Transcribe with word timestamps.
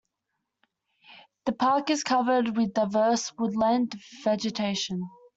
The 1.45 1.51
park 1.51 1.91
is 1.91 2.03
covered 2.03 2.57
with 2.57 2.73
diverse 2.73 3.31
woodland 3.37 3.99
vegetation. 4.23 5.07